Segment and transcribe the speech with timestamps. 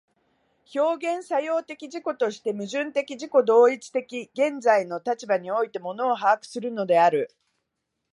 [0.75, 3.99] 表現作用的自己として、矛盾的自己同一的
[4.33, 7.29] 現在の立場において物を把握するのである。